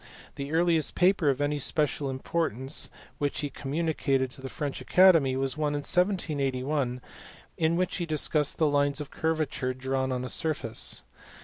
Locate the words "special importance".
1.59-2.89